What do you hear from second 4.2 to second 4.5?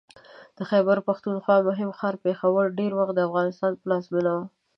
وه